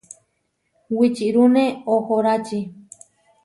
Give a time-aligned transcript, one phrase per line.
[1.01, 1.65] Wičirúne
[1.97, 2.59] ohórači.